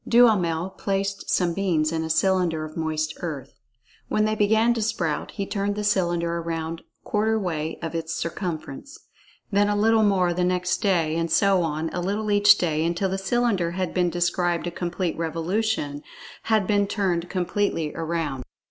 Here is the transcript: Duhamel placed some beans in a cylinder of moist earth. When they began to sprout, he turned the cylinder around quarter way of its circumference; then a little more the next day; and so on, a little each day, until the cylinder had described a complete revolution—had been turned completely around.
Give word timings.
Duhamel 0.07 0.71
placed 0.79 1.29
some 1.29 1.53
beans 1.53 1.91
in 1.91 2.03
a 2.03 2.09
cylinder 2.09 2.65
of 2.65 2.75
moist 2.75 3.13
earth. 3.19 3.59
When 4.07 4.25
they 4.25 4.33
began 4.33 4.73
to 4.73 4.81
sprout, 4.81 5.29
he 5.33 5.45
turned 5.45 5.75
the 5.75 5.83
cylinder 5.83 6.39
around 6.39 6.81
quarter 7.03 7.37
way 7.37 7.77
of 7.83 7.93
its 7.93 8.15
circumference; 8.15 8.97
then 9.51 9.69
a 9.69 9.75
little 9.75 10.01
more 10.01 10.33
the 10.33 10.43
next 10.43 10.81
day; 10.81 11.15
and 11.15 11.29
so 11.29 11.61
on, 11.61 11.89
a 11.93 12.01
little 12.01 12.31
each 12.31 12.57
day, 12.57 12.83
until 12.83 13.09
the 13.09 13.19
cylinder 13.19 13.73
had 13.77 13.93
described 14.09 14.65
a 14.65 14.71
complete 14.71 15.15
revolution—had 15.19 16.65
been 16.65 16.87
turned 16.87 17.29
completely 17.29 17.93
around. 17.93 18.43